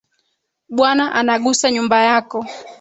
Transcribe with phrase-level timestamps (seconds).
[0.75, 2.39] Bwana anagusa nyumba yako